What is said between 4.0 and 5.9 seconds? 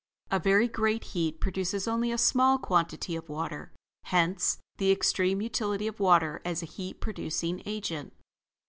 hence the extreme utility